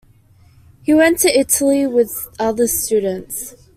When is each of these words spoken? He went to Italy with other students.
He 0.81 0.95
went 0.95 1.19
to 1.19 1.29
Italy 1.39 1.85
with 1.85 2.27
other 2.39 2.65
students. 2.65 3.53